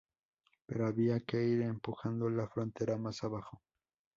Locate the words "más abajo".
2.97-3.61